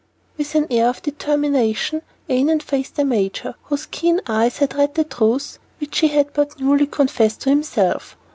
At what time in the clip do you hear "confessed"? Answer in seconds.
6.87-7.41